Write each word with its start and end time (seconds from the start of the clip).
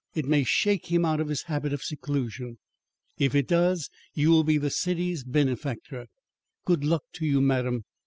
It 0.15 0.25
may 0.25 0.43
shake 0.43 0.87
him 0.87 1.05
out 1.05 1.19
of 1.19 1.27
his 1.27 1.43
habit 1.43 1.73
of 1.73 1.83
seclusion. 1.83 2.57
If 3.19 3.35
it 3.35 3.47
does, 3.47 3.91
you 4.15 4.31
will 4.31 4.43
be 4.43 4.57
the 4.57 4.71
city's 4.71 5.23
benefactor. 5.23 6.07
Good 6.65 6.83
luck 6.83 7.03
to 7.17 7.25
you, 7.27 7.39
madam. 7.39 7.83